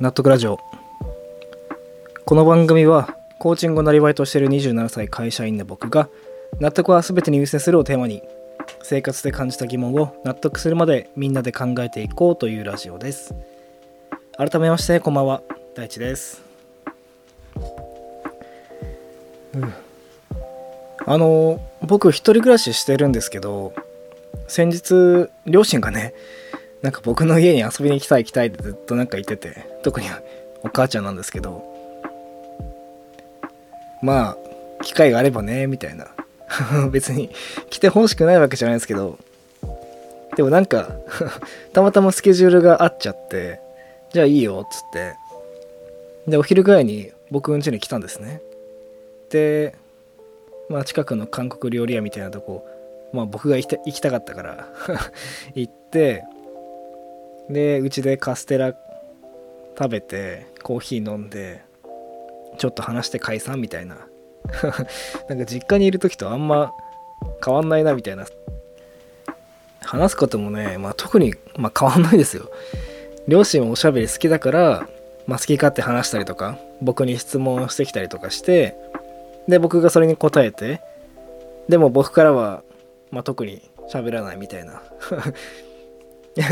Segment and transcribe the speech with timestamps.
[0.00, 0.60] 納得ラジオ。
[2.24, 6.08] この番組はコーチングをなりわいとしている27歳会社員の僕が
[6.60, 8.22] 納得は全てに優先するをテーマに
[8.82, 13.34] 生活で感じた疑問を納得するまでみんなで考えていこうというラジオです。
[14.36, 15.42] 改めましてこんばんは。
[15.74, 16.42] 大地です、
[19.54, 19.74] うん、
[21.06, 23.72] あの僕一人暮らししてるんですけど
[24.46, 26.14] 先日両親がね
[26.82, 30.06] なんか僕の家に遊びに行きたい行きたいってずっとなんか言ってて特に
[30.62, 31.64] お母ちゃんなんですけど
[34.02, 36.08] まあ機会があればねみたいな。
[36.90, 37.30] 別に
[37.68, 39.18] 来てほしくないわけじゃないですけど
[40.36, 40.88] でもなんか
[41.74, 43.60] たまたまスケジュールが合っちゃって
[44.12, 45.14] じゃあいいよっつって。
[46.26, 48.40] でお昼ぐらいに僕ん家に来たんですね。
[49.30, 49.74] で
[50.68, 52.66] まあ近くの韓国料理屋みたいなとこ
[53.12, 54.68] まあ僕が行きた行きたかったから
[55.54, 56.24] 行って
[57.50, 58.74] でうちでカステラ
[59.76, 61.62] 食べてコーヒー飲んで
[62.58, 63.96] ちょっと話して解散みたいな。
[65.28, 66.72] なんか実家にいる時とあんま
[67.44, 68.26] 変わんないなみたいな。
[69.80, 72.50] 話すこともね、まあ、特に、まあ、変わんないですよ。
[73.26, 74.88] 両親もおしゃべり好きだから、
[75.26, 78.76] まあ、好き勝手話したりとか僕に質問してきたりとかして
[79.46, 80.80] で僕がそれに答えて
[81.68, 82.62] でも僕からは、
[83.10, 84.82] まあ、特に喋らないみたいな。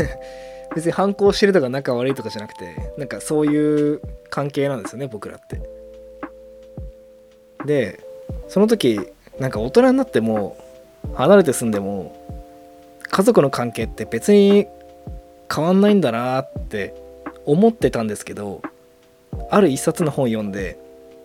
[0.75, 5.61] 別に反抗してるとか仲悪いとかじゃなくてなんかそういう関係なんですよね僕らって
[7.65, 7.99] で
[8.47, 8.99] その時
[9.39, 10.57] なんか大人になっても
[11.15, 12.15] 離れて住んでも
[13.09, 14.67] 家族の関係って別に
[15.53, 16.93] 変わんないんだなって
[17.45, 18.61] 思ってたんですけど
[19.49, 20.77] ある一冊の本読んで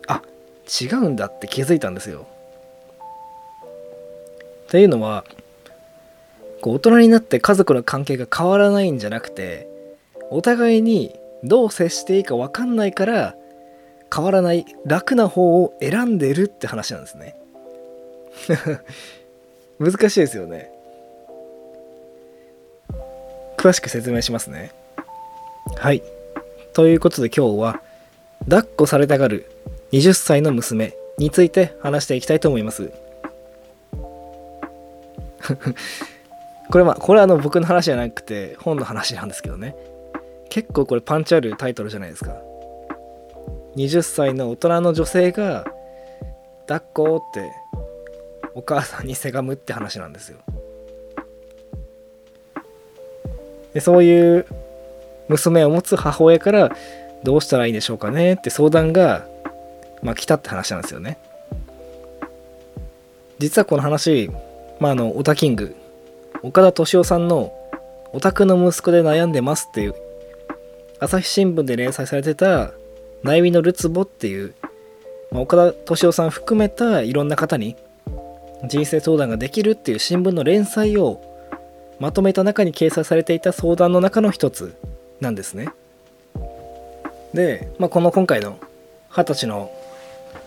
[0.06, 0.22] あ
[0.80, 2.26] 違うんだって気づいたんですよ。
[4.66, 5.24] っていうのは
[6.62, 9.68] こう大人になって家族の関係が変わらないんじゃなくて
[10.30, 13.34] お互いにどう接していいか分かんないから
[14.14, 17.34] 変わらない楽な方を選んでるって話なんですね。
[19.80, 20.70] 難しいですよね。
[23.56, 24.70] 詳しく説明しますね。
[25.76, 26.02] はい。
[26.74, 27.80] ということで今日は
[28.44, 29.50] 抱っこされたがる
[29.92, 32.92] 20歳の娘について話していきたいと思います。
[36.72, 39.76] これまあこれはあの僕の話じゃなくて本の話なんですけどね。
[40.48, 42.34] 結構これパンチあるタイトルじゃないですか。
[43.76, 45.66] 20歳の大人の女性が
[46.66, 47.52] 抱っこって
[48.54, 50.38] お母さんにせがむって話なんですよ。
[53.74, 54.46] でそういう
[55.28, 56.74] 娘を持つ母親から
[57.22, 59.26] どうしたらいいんでしょうかねって相談が、
[60.02, 61.18] まあ、来たって話なんですよね。
[63.38, 64.30] 実はこの話、
[64.80, 65.76] まあ、あのオタキング
[66.44, 67.52] 岡田敏夫さんの
[68.12, 69.94] 「オタクの息子で悩んでます」っていう
[70.98, 72.72] 朝日新聞で連載されてた
[73.22, 74.52] 「悩みのるつぼ」っていう、
[75.30, 77.76] まあ、岡田敏夫さん含めたいろんな方に
[78.66, 81.20] 人生相談ができるっていう新聞の連載を
[82.00, 84.74] まとめた中に掲載されていた相談の中の一つ
[85.20, 85.68] なんですね。
[87.32, 88.58] で、まあ、この今回の
[89.10, 89.70] 二十歳の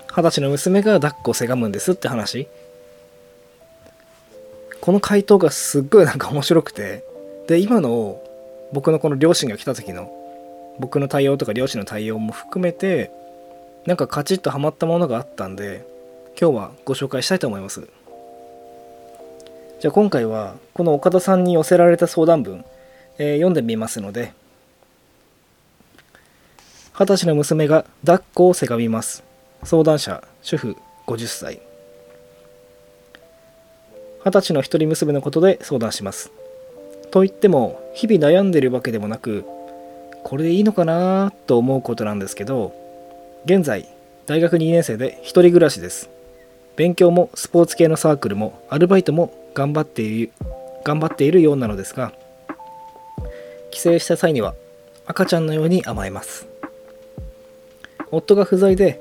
[0.09, 2.47] 二十歳の娘が抱っこせがむんですって話
[4.85, 7.03] この回答がすっごいなんか面白くて。
[7.47, 8.22] で今の
[8.72, 10.12] 僕のこの両親が来た時の
[10.79, 13.12] 僕の対応とか両親の対応も含めて
[13.85, 15.85] なんかカチッとハマったものがあったんで
[16.40, 17.88] 今日はご紹介したいと思います。
[19.79, 22.66] じゃあ今回はこの岡田さんに寄せられた相談文、
[23.18, 24.34] えー読んでみますので
[26.94, 29.24] 二十歳の娘が抱っこをせがみます。
[29.63, 30.75] 相談者主婦
[31.06, 31.75] 50歳。
[34.25, 36.31] 二十歳の一人娘のことで相談します。
[37.12, 39.45] と言っても日々悩んでるわけでもなく
[40.24, 42.74] これでいいのかなと思うことなんですけど
[43.45, 43.88] 現在
[44.25, 46.10] 大学2年生で一人暮らしです。
[46.75, 50.31] 勉強もスポーツ系のサークルもアルバイトも頑張っている
[50.83, 52.12] 頑張っているようなのですが
[53.69, 54.56] 帰省した際には
[55.06, 56.48] 赤ちゃんのように甘えます。
[58.10, 59.00] 夫が不在で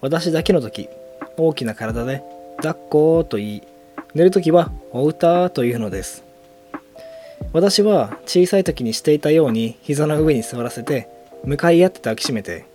[0.00, 0.88] 私だけの時
[1.36, 2.22] 大きな体で
[2.58, 3.62] 抱っこと言い
[4.14, 6.24] 寝る時はお歌というのです。
[7.52, 11.08] 私は小さい時にしていたように膝の上に座らせて
[11.44, 12.66] 向かい合って抱きしめて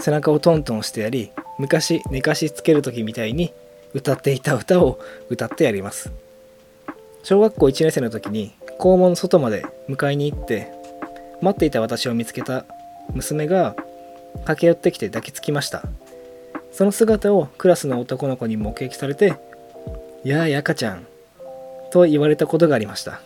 [0.00, 3.52] 背中をトントンしてやり昔寝かしつける時みたいに
[3.92, 4.98] 歌っていた歌を
[5.28, 6.12] 歌ってやります。
[7.22, 10.72] 小学校1年生の時に校門の外まで迎えに行って
[11.40, 12.64] 待っていた私を見つけた
[13.12, 13.74] 娘が
[14.44, 15.82] 駆け寄ってきて抱きつきました。
[16.72, 19.34] その姿をクラスの男の子に目撃されて
[20.26, 21.06] 「やあ赤ちゃん」
[21.92, 23.20] と言われたことがありました。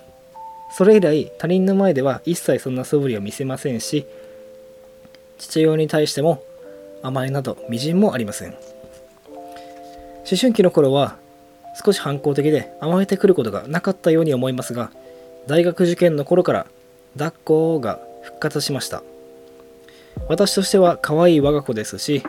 [0.72, 4.06] それ以来他人の前では一切そんな素振りを見せませんし
[5.38, 6.44] 父親に対しても
[7.02, 8.50] 甘えなどみじんもありません。
[8.50, 8.58] 思
[10.38, 11.16] 春期の頃は
[11.84, 14.92] 少し反抗的で甘えてくることがなかったように思いますが
[15.46, 16.66] 大学受験の頃から
[17.14, 19.02] 抱っこが復活しました。
[20.28, 22.22] 私としては可愛い我が子ですし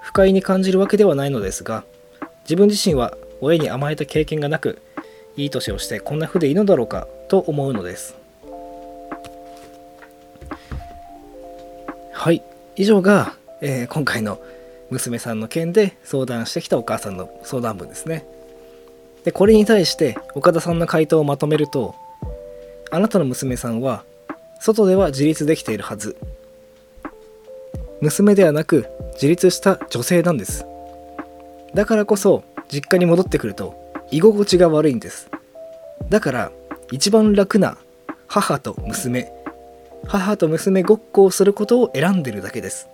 [0.00, 1.84] 不快に感じるわけではないのですが
[2.44, 4.80] 自分自身は親に甘えた経験がなく
[5.36, 8.14] いい年をしてこんな風でいいのだろうかと思うのです。
[12.12, 12.42] はい。
[12.76, 14.40] 以上が、えー、今回の
[14.90, 18.24] 娘さんの件で相談してきたお母さんの相談文ですね。
[19.24, 21.94] でこれに対して岡田さんの回答をまとめると
[22.90, 24.04] あなたの娘さんは
[24.60, 26.16] 外では自立できているはず。
[28.00, 30.64] 娘ではなく自立した女性なんです。
[31.74, 33.74] だからこそ実家に戻ってくると
[34.10, 35.30] 居心地が悪いんです。
[36.08, 36.50] だから
[36.90, 37.76] 一番楽な
[38.26, 39.30] 母と娘
[40.06, 42.88] 母と娘ごっこをすることを選んでるだけです。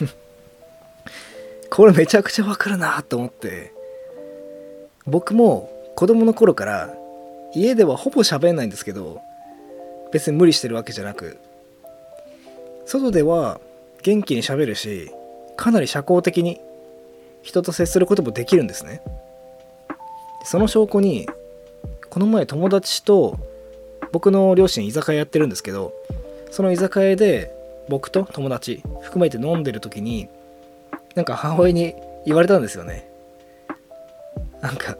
[1.68, 3.72] これめちゃくちゃわかるなと思って
[5.06, 6.94] 僕も子供の頃から
[7.54, 9.20] 家ではほぼ喋んないんですけど
[10.12, 11.38] 別に無理してるわけじゃなく
[12.86, 13.60] 外では
[14.02, 15.10] 元気に喋るし
[15.56, 16.60] かなり社交的に
[17.44, 19.02] 人と接することもできるんですね。
[20.44, 21.28] その証拠に
[22.10, 23.38] この前友達と
[24.12, 25.92] 僕の両親居酒屋やってるんですけど
[26.50, 27.50] その居酒屋で
[27.88, 30.28] 僕と友達含めて飲んでる時に
[31.14, 31.94] なんか母親に
[32.26, 33.08] 言われたんですよね。
[34.60, 34.96] なんか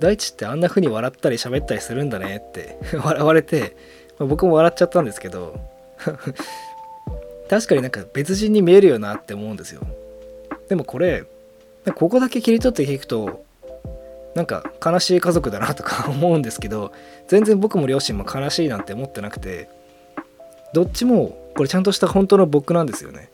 [0.00, 3.76] 大地ってあんな風に笑ったり喋ったりするんだねって笑われて、
[4.18, 5.58] ま、僕も笑っちゃったんですけど
[7.48, 9.82] 確かになんか別人に見えるよなって思うんですよ。
[10.68, 11.24] でもこれ
[11.92, 13.44] ここだけ切り取って聞くと
[14.34, 16.92] なんか悲しい家族だなとか 思うんですけど
[17.28, 19.68] 全然僕も両親も悲しいなんて思ってなくて
[20.72, 23.30] どっちもこれちゃんとした本当の僕なんですよね。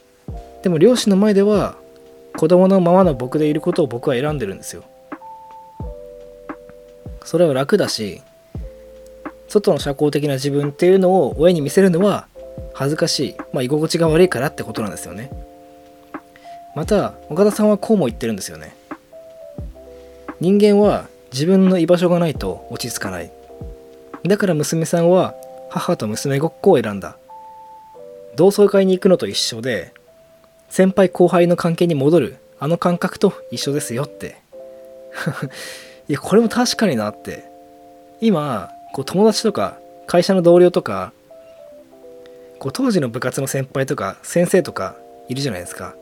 [0.63, 1.75] でも両親の前では
[2.37, 4.85] 子供のままの僕でいることを僕は選んでるんですよ。
[7.25, 8.23] それは楽だし
[9.49, 12.27] 外の社交的な自分っていうのを親に見せるのは
[12.75, 15.31] 恥ずかしい、まあ、居心地が悪いからってことなんですよね。
[16.75, 18.75] また岡田さんはこうも言ってるんですよね。
[20.41, 23.31] 人間は自分の居場所がないと落ち着かない。
[24.25, 25.35] だから娘さんは
[25.71, 27.17] 母と娘ごっこを選んだ。
[28.37, 29.93] 同窓会に行くのと一緒で
[30.69, 32.37] 先輩後輩の関係に戻る。
[32.59, 34.37] あの感覚と一緒ですよって。
[36.09, 37.45] いやこれも確かになって。
[38.21, 41.13] 今こう友達とか会社の同僚とか
[42.61, 44.95] こう当時の部活の先輩とか先生とか
[45.29, 45.95] いるじゃないですか。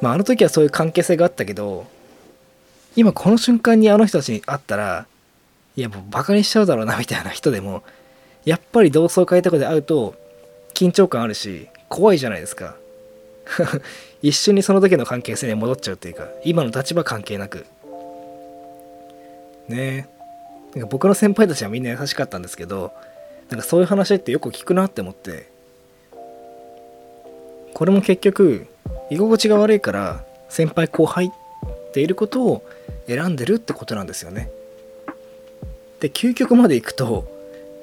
[0.00, 1.86] まああの時はそういう関係性があったけど
[2.96, 5.06] 今この瞬間にあの人たちに会ったら
[5.76, 7.82] いやもうバカにしちゃうだろうなみたいな人でも
[8.44, 10.14] やっぱり同窓会とかで会うと
[10.74, 12.76] 緊張感あるし怖いじゃないですか。
[14.22, 17.66] 一緒にその時の関係性に戻っちゃうっていうか今の立場関係なく。
[19.68, 20.06] ね。
[20.06, 20.20] え
[20.74, 22.92] なんか僕の先輩たちはみんな優しかったんですけど
[23.48, 25.48] なんかそういう話ってよく聞くなって思って。
[27.74, 28.66] これも結局
[29.10, 31.30] 居心地が悪いから先輩後輩っ
[31.92, 32.62] ていることを
[33.06, 34.50] 選んでるってことなんですよね。
[36.00, 37.28] で究極までいくと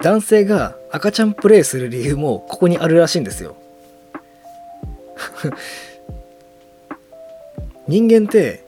[0.01, 3.55] 男性が赤ちゃんプレイする理由もここにあるらしいんですよ。
[7.87, 8.63] 人間って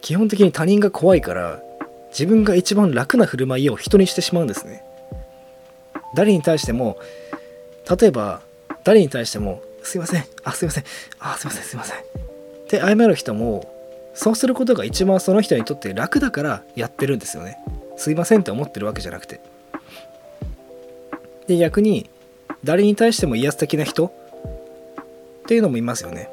[0.00, 1.62] 基本的に他人が怖いから
[2.10, 4.84] 自分が一番楽な振る舞いを人にしてしまうんですね。
[6.14, 6.98] 誰に対しても
[7.98, 8.40] 例えば
[8.84, 10.24] 誰に対してもすいません。
[10.42, 10.84] あすいません。
[11.20, 11.62] あすいません。
[11.62, 11.98] すいません。
[11.98, 12.00] っ
[12.68, 13.70] て謝る人も
[14.14, 17.58] そうすることが一番その人にとって楽だからやってるんですよね。
[17.96, 19.40] すいませんって思ってるわけじゃなくて。
[21.46, 22.08] で逆に
[22.64, 24.06] 誰に対しても威圧的な人？
[24.06, 24.10] っ
[25.46, 26.28] ていうのもいますよね。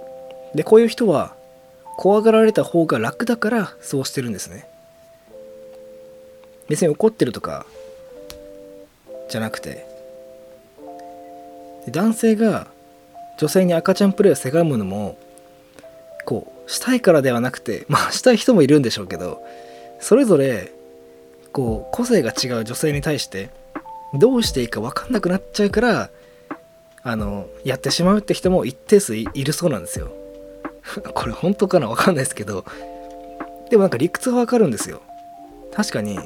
[0.56, 1.36] でこういう人は
[1.98, 4.66] 怖がられた方が楽だからそうしてるんですね。
[6.70, 7.66] 別に怒ってるとか
[9.30, 9.86] じゃなくて。
[11.90, 12.68] 男性が
[13.42, 15.18] 女性に赤ちゃんプレイをせがむのも
[16.26, 19.42] こうしたいからではなくてまあしたい人もいるんでしょうけど
[20.00, 20.72] それぞれ
[21.52, 23.50] こう個性が違う女性に対して
[24.14, 26.12] どうしていいか分かんなくなっちゃうから
[27.02, 30.12] あのやってしまうって人も一定数いるそうなんですよ。
[31.16, 32.64] これ本当かな分かんないですけど。
[33.72, 35.02] でもなんか理屈は分かるんですよ。
[35.74, 36.20] 確かに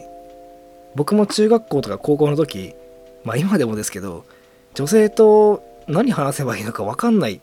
[0.96, 2.76] 僕も中学校とか高校の時
[3.24, 4.26] まあ今でもですけど
[4.74, 7.42] 女性と何話せばいいのか分かんない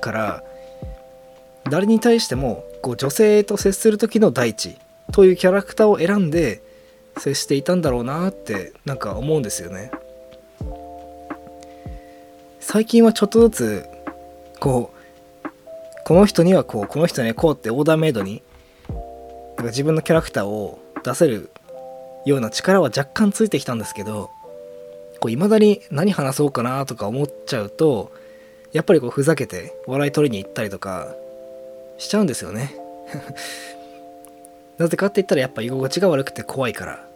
[0.00, 0.44] から
[1.70, 4.76] 誰に対してもこう女性と接する時の大地
[5.12, 6.62] というキャラクターを選んで
[7.16, 9.90] 接していたんだろうなってなんか思うんですよね。
[12.60, 13.84] 最近はちょっとずつ
[14.58, 15.48] こう
[16.04, 18.42] この人にはこうこの人にはこうってオーダーメイドに
[19.62, 21.50] 自分のキャラクターを出せる
[22.26, 24.30] ような力は若干ついてきたんですけど
[25.24, 28.12] こう未だに何話そうかなとか思っちゃうと
[28.74, 31.14] やっぱりこうふざけて笑い取りに行ったりとか
[31.96, 32.76] しちゃうんですよね。
[34.76, 37.06] なぜかって言ったらやっぱ居心地が悪くて怖いから。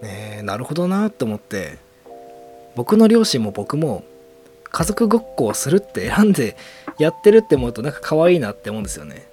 [0.00, 1.76] ねえなるほどなと思って。
[2.76, 4.02] 僕の両親も僕も
[4.70, 6.56] 家族ごっこをするって選んで
[6.98, 9.28] やってるって思うとなんか可愛いなって思うんですよね。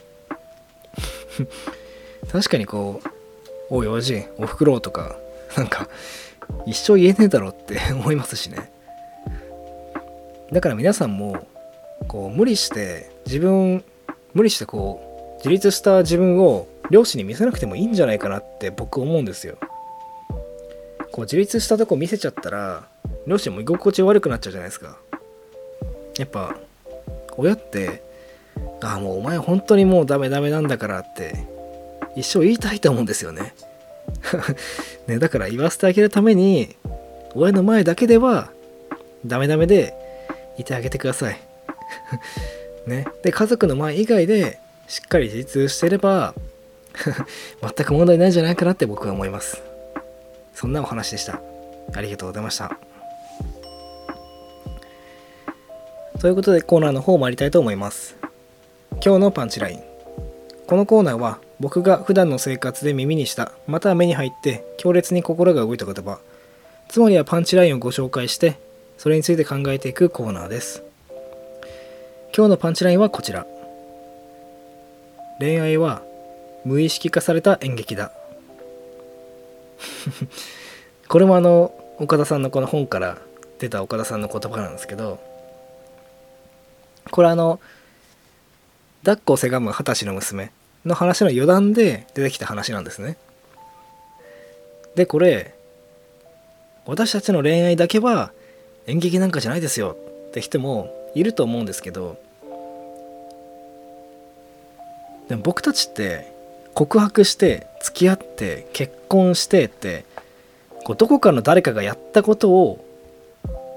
[2.30, 3.08] 確かにこう
[3.74, 5.16] 「おいおじおふくろ」とか
[5.56, 5.88] なんか
[6.66, 8.72] 一生言えねえだろって 思いますしね。
[10.52, 11.48] だから皆さんも
[12.08, 13.84] こう無理して自分
[14.34, 15.02] 無理してこ
[15.36, 19.58] う自立した自分を両親に見せなくてもいいんじゃないかなって僕思うんですよ。
[21.12, 22.88] こう自立したとこ見せちゃったら
[23.26, 24.98] 両親も居心地悪くなっちゃうじゃないですか。
[26.18, 26.56] やっぱ
[27.38, 28.04] 親って
[28.82, 31.48] ああもうお前本当にもうダメダメなんだからって
[32.16, 33.54] 一生言いたいと思うんですよね。
[35.08, 36.76] ねだから言わせてあげるために
[37.36, 38.52] 親の前だけでは
[39.26, 39.94] ダメダメで
[40.58, 41.40] いてあげてください。
[42.88, 43.06] ね。
[43.24, 46.34] で家族の前以外でしっかり自立してれば
[47.62, 49.62] 全く問題ないんじゃないかなって僕は思います。
[50.54, 51.40] そんなお話でした。
[51.94, 52.78] ありがとうございました。
[56.20, 58.18] ということでコーナーの方参りたいと思います。
[59.04, 59.80] 今日のパンチライン。
[60.68, 66.20] このコーナーは僕が普段の生活で耳にしたまたは目に入って強烈に心が動いた言葉。
[66.88, 68.60] つまりはパンチラインをご紹介して
[68.98, 70.84] それについて考えていくコーナーです。
[72.36, 73.46] 今日のパンチラインはこちら。
[75.40, 76.02] 恋愛は
[76.66, 78.12] 無意識化された演劇だ。
[81.08, 83.18] これもあの岡田さんのこの本から
[83.60, 85.20] 出た岡田さんの言葉なんですけど
[87.12, 87.60] これあの
[89.04, 90.52] 抱っこをせがむ二十歳の娘。
[90.86, 93.18] の話の余談で出てきた話なんですね。
[94.96, 95.54] でこれ
[96.86, 98.32] 私たちの恋愛だけは
[98.88, 99.96] 演劇なんかじゃないですよ
[100.30, 102.18] って人もいると思うんですけど
[105.28, 106.32] でも僕たちって
[106.74, 110.06] 告白して付き合って結婚してって
[110.84, 112.84] こうどこかの誰かがやったことを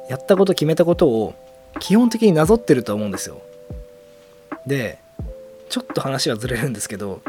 [0.08, 1.34] やったこと決めたことを
[1.78, 3.42] 基本的になぞってると思うんですよ。
[4.66, 4.98] で
[5.72, 7.22] ちょっと話はずれるんですけど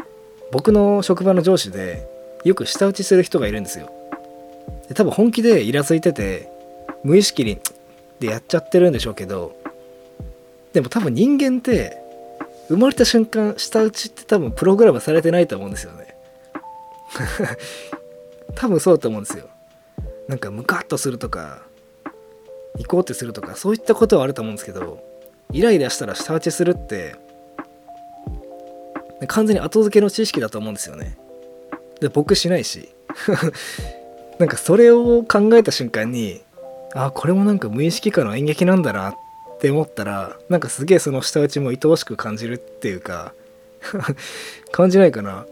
[0.52, 2.06] 僕の職場の上司で
[2.44, 3.90] よく舌打ちする人がいるんですよ。
[4.86, 6.50] で多分本気でイラついてて
[7.04, 7.58] 無意識に
[8.20, 9.56] でやっちゃってるんでしょうけど
[10.74, 11.96] でも多分人間って
[12.68, 16.14] 生まれた瞬間舌打ちって多分プログラムされてないと思うんですよね。
[18.54, 19.48] 多分そうだと思うんですよ。
[20.28, 21.62] なんかムカッとするとか
[22.76, 25.02] 行こうってするとかそういったことはあると思うんですけど
[25.50, 27.23] イライラしたら舌打ちするって
[29.26, 31.16] 完全に後付けの知識だと思うんですよね。
[32.00, 32.88] で僕しないし。
[34.38, 36.42] なんかそれを考えた瞬間に
[36.92, 39.14] あこれもなんか無意識化の演劇なんだなっ
[39.60, 43.32] て思ったらなんかすげえその舌打ちも愛おしく感じるっていうか
[44.72, 45.46] 感じないかな。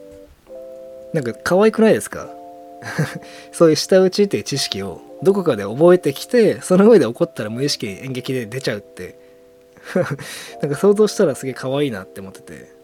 [1.13, 2.29] なんか可愛くないですか？
[3.53, 9.21] そういう舌打ちっていう知識をどこかで覚えてきてその上で怒ったら無意識演劇で出ちゃうって。
[10.61, 12.82] なんか想像したらすげえ可愛いなって思ってて。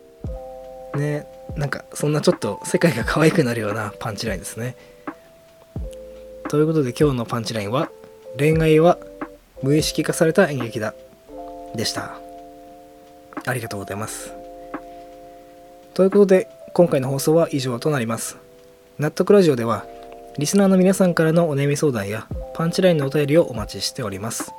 [0.96, 1.26] ね
[1.56, 4.76] なんかそんなちょっと世界が可愛くなるようなパンチラインですね。
[6.48, 7.90] ということで今日のパンチラインは
[8.38, 8.98] 恋愛は
[9.62, 10.94] 無意識化された演劇だ。
[11.74, 12.18] でした。
[13.44, 14.32] ありがとうございます。
[15.94, 18.36] ということで今回の放送は以上となります。
[18.98, 19.84] 納得ラジオでは
[20.38, 24.52] リスナーの皆さんからのお悩み相談やパンチラインのお便りをお待ちしております。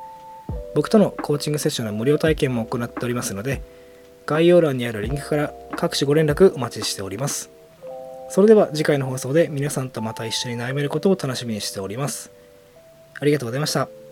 [0.75, 3.62] 僕とのコーチングセッションの無料体験も行っておりますので
[4.29, 7.50] 概要欄にあるリンクから各種ご連絡お待ちしております
[8.29, 12.29] それでは次回の放送で皆さんとまた一緒に悩めることを楽しみにしております
[13.19, 14.09] ありがとうございました。